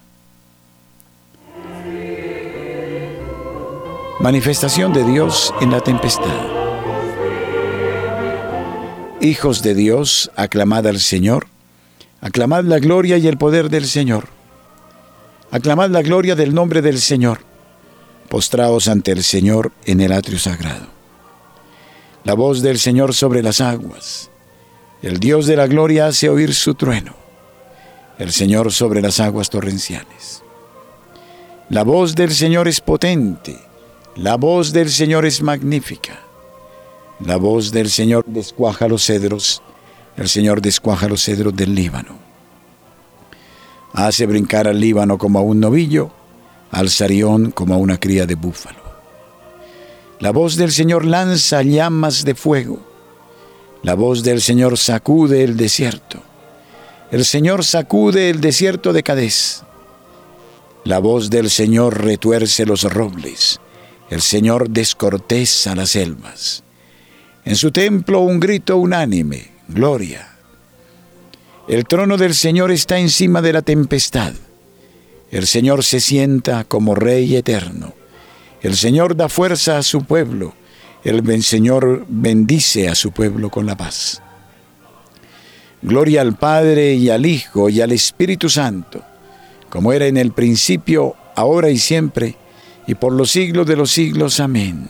Manifestación 4.26 4.92
de 4.92 5.04
Dios 5.04 5.54
en 5.60 5.70
la 5.70 5.80
tempestad. 5.80 6.24
Hijos 9.20 9.62
de 9.62 9.72
Dios, 9.76 10.32
aclamad 10.34 10.84
al 10.88 10.98
Señor, 10.98 11.46
aclamad 12.20 12.64
la 12.64 12.80
gloria 12.80 13.18
y 13.18 13.28
el 13.28 13.38
poder 13.38 13.70
del 13.70 13.86
Señor. 13.86 14.24
Aclamad 15.52 15.90
la 15.90 16.02
gloria 16.02 16.34
del 16.34 16.54
nombre 16.54 16.82
del 16.82 16.98
Señor. 16.98 17.42
Postraos 18.28 18.88
ante 18.88 19.12
el 19.12 19.22
Señor 19.22 19.70
en 19.84 20.00
el 20.00 20.10
atrio 20.10 20.40
sagrado. 20.40 20.88
La 22.24 22.34
voz 22.34 22.62
del 22.62 22.80
Señor 22.80 23.14
sobre 23.14 23.44
las 23.44 23.60
aguas. 23.60 24.32
El 25.02 25.20
Dios 25.20 25.46
de 25.46 25.54
la 25.54 25.68
gloria 25.68 26.08
hace 26.08 26.28
oír 26.28 26.52
su 26.52 26.74
trueno. 26.74 27.14
El 28.18 28.32
Señor 28.32 28.72
sobre 28.72 29.00
las 29.02 29.20
aguas 29.20 29.50
torrenciales. 29.50 30.42
La 31.68 31.84
voz 31.84 32.16
del 32.16 32.32
Señor 32.32 32.66
es 32.66 32.80
potente 32.80 33.65
la 34.16 34.36
voz 34.36 34.72
del 34.72 34.90
Señor 34.90 35.26
es 35.26 35.42
magnífica. 35.42 36.18
La 37.20 37.36
voz 37.36 37.70
del 37.70 37.90
Señor 37.90 38.24
descuaja 38.26 38.88
los 38.88 39.04
cedros. 39.04 39.62
El 40.16 40.30
Señor 40.30 40.62
descuaja 40.62 41.06
los 41.06 41.22
cedros 41.22 41.54
del 41.54 41.74
Líbano. 41.74 42.16
Hace 43.92 44.24
brincar 44.24 44.68
al 44.68 44.80
Líbano 44.80 45.18
como 45.18 45.38
a 45.38 45.42
un 45.42 45.60
novillo, 45.60 46.10
al 46.70 46.88
Sarión 46.88 47.50
como 47.50 47.74
a 47.74 47.76
una 47.76 48.00
cría 48.00 48.24
de 48.24 48.36
búfalo. 48.36 48.80
La 50.20 50.30
voz 50.30 50.56
del 50.56 50.72
Señor 50.72 51.04
lanza 51.04 51.62
llamas 51.62 52.24
de 52.24 52.34
fuego. 52.34 52.78
La 53.82 53.94
voz 53.94 54.22
del 54.22 54.40
Señor 54.40 54.78
sacude 54.78 55.44
el 55.44 55.58
desierto. 55.58 56.22
El 57.10 57.26
Señor 57.26 57.64
sacude 57.64 58.30
el 58.30 58.40
desierto 58.40 58.94
de 58.94 59.02
Cadés. 59.02 59.62
La 60.84 61.00
voz 61.00 61.28
del 61.28 61.50
Señor 61.50 62.02
retuerce 62.02 62.64
los 62.64 62.84
robles. 62.84 63.60
El 64.10 64.22
Señor 64.22 64.70
descorteza 64.70 65.74
las 65.74 65.90
selvas. 65.90 66.62
En 67.44 67.56
su 67.56 67.72
templo 67.72 68.20
un 68.20 68.38
grito 68.38 68.76
unánime, 68.76 69.50
gloria. 69.68 70.36
El 71.68 71.84
trono 71.84 72.16
del 72.16 72.34
Señor 72.34 72.70
está 72.70 72.98
encima 72.98 73.42
de 73.42 73.52
la 73.52 73.62
tempestad. 73.62 74.32
El 75.30 75.46
Señor 75.46 75.82
se 75.82 76.00
sienta 76.00 76.64
como 76.64 76.94
Rey 76.94 77.34
eterno. 77.34 77.94
El 78.62 78.76
Señor 78.76 79.16
da 79.16 79.28
fuerza 79.28 79.78
a 79.78 79.82
su 79.82 80.04
pueblo. 80.04 80.54
El 81.02 81.42
Señor 81.42 82.06
bendice 82.08 82.88
a 82.88 82.94
su 82.94 83.10
pueblo 83.10 83.50
con 83.50 83.66
la 83.66 83.76
paz. 83.76 84.22
Gloria 85.82 86.20
al 86.20 86.36
Padre 86.36 86.94
y 86.94 87.10
al 87.10 87.26
Hijo 87.26 87.68
y 87.68 87.80
al 87.80 87.92
Espíritu 87.92 88.48
Santo, 88.48 89.02
como 89.68 89.92
era 89.92 90.06
en 90.06 90.16
el 90.16 90.32
principio, 90.32 91.14
ahora 91.34 91.70
y 91.70 91.78
siempre, 91.78 92.36
y 92.86 92.94
por 92.94 93.12
los 93.12 93.30
siglos 93.30 93.66
de 93.66 93.76
los 93.76 93.90
siglos. 93.90 94.40
Amén. 94.40 94.88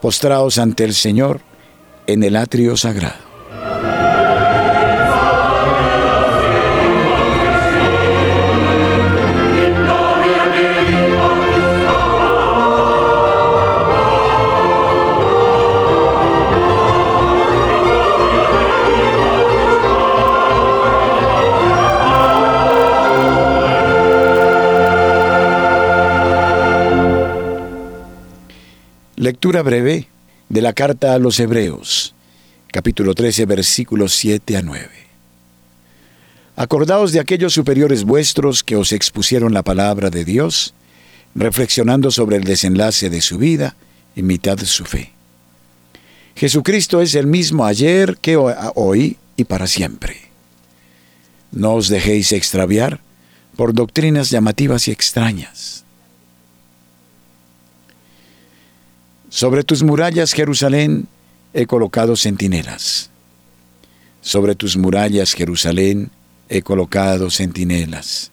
Postraos 0.00 0.58
ante 0.58 0.84
el 0.84 0.94
Señor 0.94 1.40
en 2.06 2.22
el 2.22 2.36
atrio 2.36 2.76
sagrado. 2.76 3.30
Lectura 29.30 29.62
breve 29.62 30.08
de 30.48 30.60
la 30.60 30.72
carta 30.72 31.14
a 31.14 31.20
los 31.20 31.38
Hebreos, 31.38 32.16
capítulo 32.66 33.14
13, 33.14 33.46
versículos 33.46 34.12
7 34.16 34.56
a 34.56 34.62
9. 34.62 34.88
Acordaos 36.56 37.12
de 37.12 37.20
aquellos 37.20 37.52
superiores 37.52 38.02
vuestros 38.02 38.64
que 38.64 38.74
os 38.74 38.90
expusieron 38.90 39.54
la 39.54 39.62
palabra 39.62 40.10
de 40.10 40.24
Dios, 40.24 40.74
reflexionando 41.36 42.10
sobre 42.10 42.38
el 42.38 42.42
desenlace 42.42 43.08
de 43.08 43.20
su 43.20 43.38
vida, 43.38 43.76
imitad 44.16 44.58
su 44.64 44.84
fe. 44.84 45.12
Jesucristo 46.34 47.00
es 47.00 47.14
el 47.14 47.28
mismo 47.28 47.66
ayer 47.66 48.16
que 48.20 48.36
hoy 48.36 49.16
y 49.36 49.44
para 49.44 49.68
siempre. 49.68 50.22
No 51.52 51.74
os 51.74 51.88
dejéis 51.88 52.32
extraviar 52.32 52.98
por 53.54 53.74
doctrinas 53.74 54.30
llamativas 54.30 54.88
y 54.88 54.90
extrañas. 54.90 55.84
Sobre 59.30 59.62
tus 59.62 59.84
murallas, 59.84 60.32
Jerusalén, 60.32 61.06
he 61.54 61.66
colocado 61.66 62.16
centinelas. 62.16 63.10
Sobre 64.20 64.56
tus 64.56 64.76
murallas, 64.76 65.32
Jerusalén, 65.34 66.10
he 66.48 66.62
colocado 66.62 67.30
centinelas. 67.30 68.32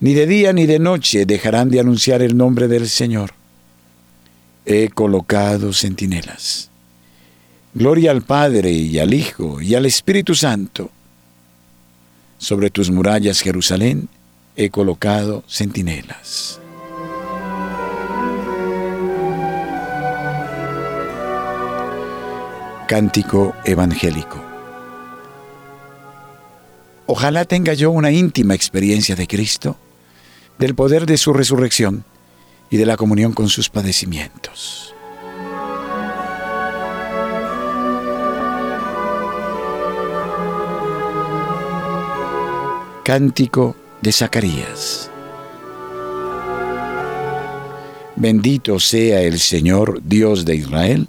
Ni 0.00 0.14
de 0.14 0.26
día 0.26 0.54
ni 0.54 0.64
de 0.64 0.78
noche 0.78 1.26
dejarán 1.26 1.68
de 1.68 1.80
anunciar 1.80 2.22
el 2.22 2.34
nombre 2.34 2.66
del 2.66 2.88
Señor. 2.88 3.34
He 4.64 4.88
colocado 4.88 5.74
centinelas. 5.74 6.70
Gloria 7.74 8.10
al 8.10 8.22
Padre 8.22 8.70
y 8.72 8.98
al 8.98 9.12
Hijo 9.12 9.60
y 9.60 9.74
al 9.74 9.84
Espíritu 9.84 10.34
Santo. 10.34 10.90
Sobre 12.38 12.70
tus 12.70 12.90
murallas, 12.90 13.40
Jerusalén, 13.42 14.08
he 14.56 14.70
colocado 14.70 15.44
centinelas. 15.46 16.58
Cántico 22.88 23.54
Evangélico. 23.66 24.42
Ojalá 27.04 27.44
tenga 27.44 27.74
yo 27.74 27.90
una 27.90 28.12
íntima 28.12 28.54
experiencia 28.54 29.14
de 29.14 29.26
Cristo, 29.26 29.76
del 30.58 30.74
poder 30.74 31.04
de 31.04 31.18
su 31.18 31.34
resurrección 31.34 32.06
y 32.70 32.78
de 32.78 32.86
la 32.86 32.96
comunión 32.96 33.34
con 33.34 33.50
sus 33.50 33.68
padecimientos. 33.68 34.94
Cántico 43.04 43.76
de 44.00 44.12
Zacarías. 44.12 45.10
Bendito 48.16 48.80
sea 48.80 49.20
el 49.20 49.38
Señor 49.38 50.00
Dios 50.02 50.46
de 50.46 50.56
Israel, 50.56 51.08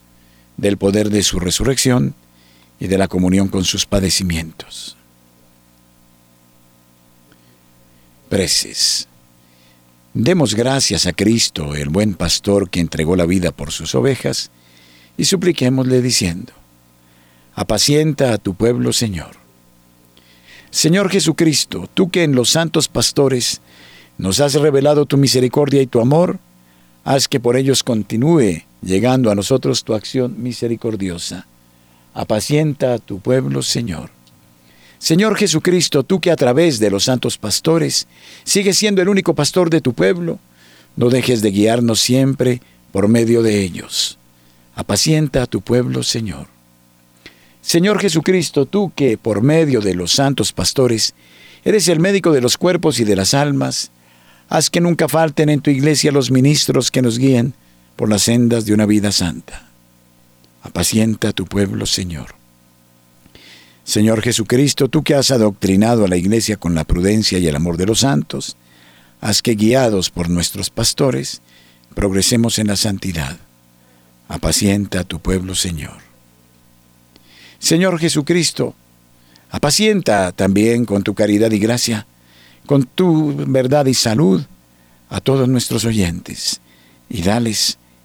del 0.57 0.77
poder 0.77 1.09
de 1.09 1.23
su 1.23 1.39
resurrección 1.39 2.13
y 2.79 2.87
de 2.87 2.97
la 2.97 3.07
comunión 3.07 3.47
con 3.47 3.63
sus 3.63 3.85
padecimientos. 3.85 4.97
Preces. 8.29 9.07
Demos 10.13 10.55
gracias 10.55 11.05
a 11.05 11.13
Cristo, 11.13 11.75
el 11.75 11.89
buen 11.89 12.15
pastor 12.15 12.69
que 12.69 12.79
entregó 12.79 13.15
la 13.15 13.25
vida 13.25 13.51
por 13.51 13.71
sus 13.71 13.95
ovejas, 13.95 14.51
y 15.17 15.25
supliquémosle 15.25 16.01
diciendo, 16.01 16.53
apacienta 17.53 18.33
a 18.33 18.37
tu 18.37 18.55
pueblo, 18.55 18.93
Señor. 18.93 19.31
Señor 20.69 21.09
Jesucristo, 21.09 21.89
tú 21.93 22.09
que 22.09 22.23
en 22.23 22.33
los 22.33 22.49
santos 22.49 22.87
pastores 22.87 23.61
nos 24.17 24.39
has 24.39 24.53
revelado 24.53 25.05
tu 25.05 25.17
misericordia 25.17 25.81
y 25.81 25.87
tu 25.87 25.99
amor, 25.99 26.39
haz 27.03 27.27
que 27.27 27.39
por 27.39 27.57
ellos 27.57 27.83
continúe 27.83 28.63
llegando 28.81 29.31
a 29.31 29.35
nosotros 29.35 29.83
tu 29.83 29.93
acción 29.93 30.41
misericordiosa. 30.41 31.47
Apacienta 32.13 32.93
a 32.93 32.99
tu 32.99 33.19
pueblo, 33.19 33.61
Señor. 33.61 34.09
Señor 34.99 35.35
Jesucristo, 35.35 36.03
tú 36.03 36.19
que 36.19 36.31
a 36.31 36.35
través 36.35 36.79
de 36.79 36.91
los 36.91 37.05
santos 37.05 37.37
pastores 37.37 38.07
sigues 38.43 38.77
siendo 38.77 39.01
el 39.01 39.09
único 39.09 39.33
pastor 39.33 39.69
de 39.69 39.81
tu 39.81 39.93
pueblo, 39.93 40.39
no 40.95 41.09
dejes 41.09 41.41
de 41.41 41.51
guiarnos 41.51 41.99
siempre 41.99 42.61
por 42.91 43.07
medio 43.07 43.41
de 43.41 43.63
ellos. 43.63 44.17
Apacienta 44.75 45.43
a 45.43 45.47
tu 45.47 45.61
pueblo, 45.61 46.03
Señor. 46.03 46.47
Señor 47.61 47.99
Jesucristo, 47.99 48.65
tú 48.65 48.91
que 48.95 49.17
por 49.17 49.41
medio 49.41 49.81
de 49.81 49.95
los 49.95 50.11
santos 50.11 50.51
pastores 50.51 51.13
eres 51.63 51.87
el 51.87 51.99
médico 51.99 52.31
de 52.31 52.41
los 52.41 52.57
cuerpos 52.57 52.99
y 52.99 53.03
de 53.03 53.15
las 53.15 53.33
almas, 53.33 53.91
haz 54.49 54.69
que 54.69 54.81
nunca 54.81 55.07
falten 55.07 55.49
en 55.49 55.61
tu 55.61 55.69
iglesia 55.69 56.11
los 56.11 56.31
ministros 56.31 56.91
que 56.91 57.01
nos 57.01 57.17
guíen 57.17 57.53
por 57.95 58.09
las 58.09 58.23
sendas 58.23 58.65
de 58.65 58.73
una 58.73 58.85
vida 58.85 59.11
santa. 59.11 59.69
Apacienta 60.63 61.29
a 61.29 61.33
tu 61.33 61.45
pueblo, 61.45 61.85
Señor. 61.85 62.35
Señor 63.83 64.21
Jesucristo, 64.21 64.87
tú 64.87 65.03
que 65.03 65.15
has 65.15 65.31
adoctrinado 65.31 66.05
a 66.05 66.07
la 66.07 66.17
iglesia 66.17 66.57
con 66.57 66.75
la 66.75 66.83
prudencia 66.83 67.39
y 67.39 67.47
el 67.47 67.55
amor 67.55 67.77
de 67.77 67.87
los 67.87 68.01
santos, 68.01 68.55
haz 69.21 69.41
que 69.41 69.55
guiados 69.55 70.09
por 70.09 70.29
nuestros 70.29 70.69
pastores, 70.69 71.41
progresemos 71.95 72.59
en 72.59 72.67
la 72.67 72.75
santidad. 72.75 73.37
Apacienta 74.27 75.01
a 75.01 75.03
tu 75.03 75.19
pueblo, 75.19 75.55
Señor. 75.55 75.97
Señor 77.59 77.99
Jesucristo, 77.99 78.75
apacienta 79.49 80.31
también 80.31 80.85
con 80.85 81.03
tu 81.03 81.13
caridad 81.13 81.51
y 81.51 81.59
gracia, 81.59 82.07
con 82.65 82.85
tu 82.85 83.35
verdad 83.35 83.87
y 83.87 83.93
salud, 83.93 84.43
a 85.09 85.19
todos 85.19 85.49
nuestros 85.49 85.83
oyentes, 85.83 86.61
y 87.09 87.21
dales 87.21 87.77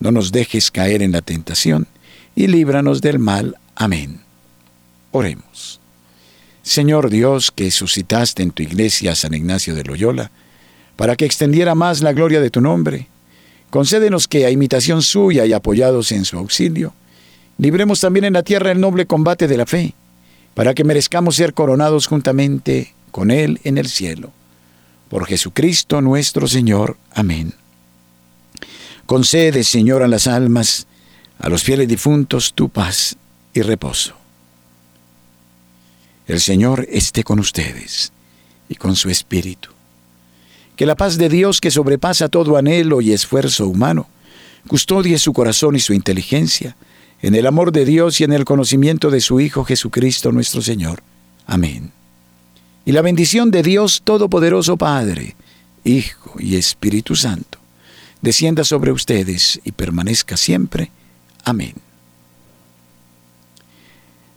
no 0.00 0.10
nos 0.10 0.32
dejes 0.32 0.70
caer 0.70 1.02
en 1.02 1.12
la 1.12 1.22
tentación, 1.22 1.86
y 2.34 2.46
líbranos 2.48 3.00
del 3.00 3.18
mal. 3.18 3.56
Amén. 3.74 4.20
Oremos. 5.10 5.80
Señor 6.62 7.10
Dios, 7.10 7.50
que 7.50 7.70
suscitaste 7.70 8.42
en 8.42 8.50
tu 8.50 8.62
iglesia 8.62 9.12
a 9.12 9.14
San 9.14 9.34
Ignacio 9.34 9.74
de 9.74 9.84
Loyola, 9.84 10.30
para 10.96 11.16
que 11.16 11.24
extendiera 11.24 11.74
más 11.74 12.02
la 12.02 12.12
gloria 12.12 12.40
de 12.40 12.50
tu 12.50 12.60
nombre, 12.60 13.08
concédenos 13.70 14.26
que, 14.28 14.46
a 14.46 14.50
imitación 14.50 15.02
suya 15.02 15.46
y 15.46 15.52
apoyados 15.52 16.12
en 16.12 16.24
su 16.24 16.36
auxilio, 16.38 16.92
libremos 17.58 18.00
también 18.00 18.24
en 18.24 18.32
la 18.32 18.42
tierra 18.42 18.72
el 18.72 18.80
noble 18.80 19.06
combate 19.06 19.46
de 19.46 19.56
la 19.56 19.66
fe, 19.66 19.94
para 20.54 20.74
que 20.74 20.84
merezcamos 20.84 21.36
ser 21.36 21.54
coronados 21.54 22.06
juntamente 22.06 22.94
con 23.10 23.30
Él 23.30 23.60
en 23.64 23.78
el 23.78 23.88
cielo 23.88 24.32
Por 25.08 25.26
Jesucristo 25.26 26.00
nuestro 26.00 26.48
Señor. 26.48 26.96
Amén. 27.12 27.54
Concede, 29.06 29.64
Señor, 29.64 30.02
a 30.02 30.08
las 30.08 30.26
almas, 30.26 30.86
a 31.38 31.48
los 31.48 31.62
fieles 31.62 31.88
difuntos, 31.88 32.52
tu 32.52 32.68
paz 32.68 33.16
y 33.54 33.62
reposo. 33.62 34.14
El 36.26 36.40
Señor 36.40 36.86
esté 36.90 37.22
con 37.22 37.38
ustedes 37.38 38.12
y 38.68 38.74
con 38.74 38.96
su 38.96 39.08
Espíritu. 39.08 39.70
Que 40.74 40.86
la 40.86 40.96
paz 40.96 41.18
de 41.18 41.28
Dios, 41.28 41.60
que 41.60 41.70
sobrepasa 41.70 42.28
todo 42.28 42.56
anhelo 42.56 43.00
y 43.00 43.12
esfuerzo 43.12 43.68
humano, 43.68 44.08
custodie 44.66 45.18
su 45.18 45.32
corazón 45.32 45.76
y 45.76 45.80
su 45.80 45.94
inteligencia, 45.94 46.76
en 47.22 47.34
el 47.34 47.46
amor 47.46 47.72
de 47.72 47.84
Dios 47.84 48.20
y 48.20 48.24
en 48.24 48.32
el 48.32 48.44
conocimiento 48.44 49.10
de 49.10 49.20
su 49.20 49.40
Hijo 49.40 49.64
Jesucristo 49.64 50.32
nuestro 50.32 50.60
Señor. 50.60 51.02
Amén. 51.46 51.92
Y 52.84 52.92
la 52.92 53.02
bendición 53.02 53.50
de 53.50 53.62
Dios 53.62 54.02
Todopoderoso 54.04 54.76
Padre, 54.76 55.36
Hijo 55.84 56.34
y 56.38 56.56
Espíritu 56.56 57.16
Santo, 57.16 57.58
descienda 58.20 58.64
sobre 58.64 58.92
ustedes 58.92 59.60
y 59.64 59.72
permanezca 59.72 60.36
siempre. 60.36 60.90
Amén. 61.44 61.74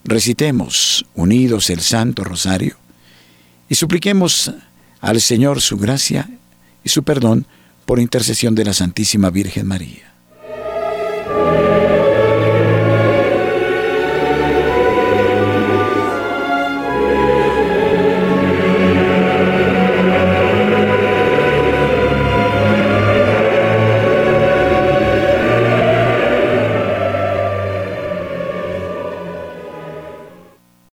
Recitemos 0.04 1.06
unidos 1.16 1.70
el 1.70 1.82
Santo 1.82 2.24
Rosario 2.24 2.78
y 3.68 3.76
supliquemos 3.76 4.52
al 5.02 5.22
Señor 5.22 5.62
su 5.62 5.78
gracia 5.78 6.30
y 6.84 6.90
su 6.90 7.04
perdón 7.04 7.46
por 7.86 8.00
intercesión 8.00 8.56
de 8.56 8.66
la 8.66 8.74
Santísima 8.74 9.30
Virgen 9.30 9.68
María. 9.68 10.09